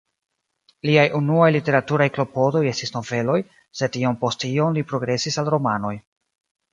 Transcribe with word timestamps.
Liaj 0.89 1.03
unuaj 1.17 1.49
literaturaj 1.55 2.07
klopodoj 2.15 2.61
estis 2.71 2.93
noveloj, 2.95 3.35
sed 3.81 3.99
iom 4.01 4.17
post 4.23 4.47
iom 4.49 4.73
li 4.79 4.85
progresis 4.93 5.39
al 5.43 5.53
romanoj. 5.55 5.93